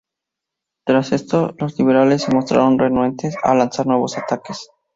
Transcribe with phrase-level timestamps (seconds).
[0.83, 4.67] Tras esto, los liberales se mostraron renuentes a lanzar nuevos ataques.